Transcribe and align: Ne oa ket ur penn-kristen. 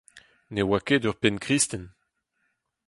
Ne 0.53 0.61
oa 0.65 0.79
ket 0.87 1.03
ur 1.09 1.17
penn-kristen. 1.21 1.85